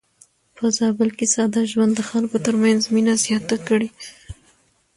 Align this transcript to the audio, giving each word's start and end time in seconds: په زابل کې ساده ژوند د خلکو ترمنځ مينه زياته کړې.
په 0.55 0.65
زابل 0.77 1.09
کې 1.17 1.25
ساده 1.33 1.61
ژوند 1.71 1.91
د 1.95 2.01
خلکو 2.09 2.37
ترمنځ 2.45 2.81
مينه 2.93 3.13
زياته 3.25 3.57
کړې. 3.67 3.89